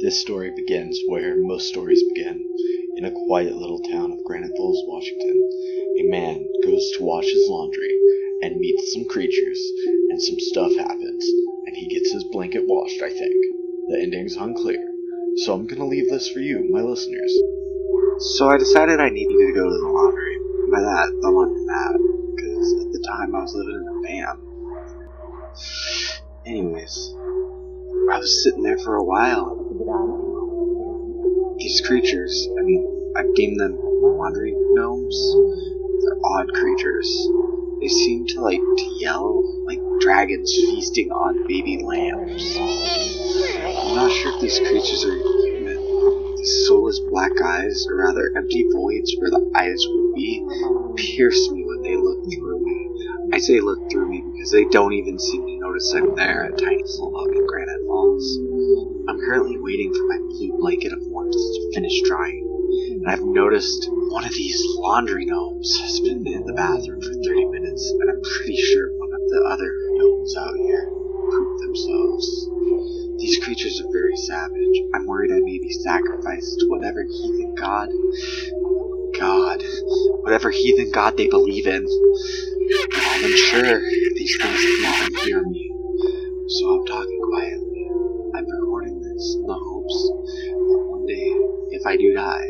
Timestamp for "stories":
1.66-2.04